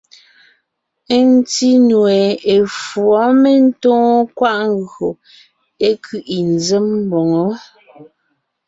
Ńtí 1.27 1.69
nue, 1.87 2.17
efǔɔ 2.55 3.21
mentóon 3.41 4.09
kwaʼ 4.37 4.59
ńgÿo 4.77 5.09
é 5.87 5.89
kẅiʼi 6.03 6.37
ńzém 6.53 6.87
mboŋó. 7.03 7.45